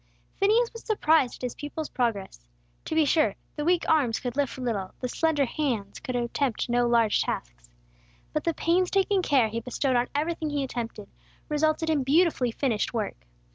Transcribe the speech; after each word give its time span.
Phineas 0.37 0.73
was 0.73 0.83
surprised 0.83 1.35
at 1.35 1.41
his 1.43 1.53
pupil's 1.53 1.87
progress. 1.91 2.47
To 2.85 2.95
be 2.95 3.05
sure, 3.05 3.35
the 3.55 3.63
weak 3.63 3.87
arms 3.87 4.19
could 4.19 4.35
lift 4.35 4.57
little, 4.57 4.95
the 4.99 5.07
slender 5.07 5.45
hands 5.45 5.99
could 5.99 6.15
attempt 6.15 6.69
no 6.69 6.87
large 6.87 7.21
tasks. 7.21 7.69
But 8.33 8.43
the 8.43 8.55
painstaking 8.55 9.21
care 9.21 9.49
he 9.49 9.59
bestowed 9.59 9.95
on 9.95 10.07
everything 10.15 10.49
he 10.49 10.63
attempted, 10.63 11.07
resulted 11.49 11.91
in 11.91 12.01
beautifully 12.03 12.49
finished 12.49 12.95
work. 12.95 13.27